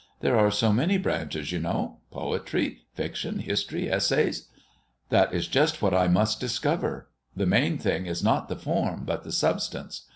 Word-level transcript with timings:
There 0.21 0.35
are 0.35 0.49
so 0.49 0.73
many 0.73 0.97
branches, 0.97 1.51
you 1.51 1.59
know: 1.59 1.99
poetry, 2.09 2.87
fiction, 2.95 3.37
history, 3.37 3.87
essays" 3.87 4.47
"That 5.09 5.31
is 5.31 5.45
just 5.47 5.79
what 5.83 5.93
I 5.93 6.07
must 6.07 6.39
discover. 6.39 7.07
The 7.35 7.45
main 7.45 7.77
thing 7.77 8.07
is 8.07 8.23
not 8.23 8.49
the 8.49 8.55
form, 8.55 9.03
but 9.05 9.23
the 9.23 9.31
substance. 9.31 10.07